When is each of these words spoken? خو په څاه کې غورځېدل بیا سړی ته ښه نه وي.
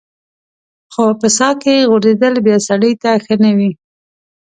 خو 0.93 1.03
په 1.19 1.27
څاه 1.37 1.53
کې 1.61 1.87
غورځېدل 1.89 2.33
بیا 2.45 2.57
سړی 2.67 2.93
ته 3.01 3.09
ښه 3.23 3.35
نه 3.43 3.51
وي. 3.57 3.71